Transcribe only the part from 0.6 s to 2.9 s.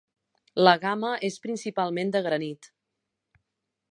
La gamma és principalment de granit.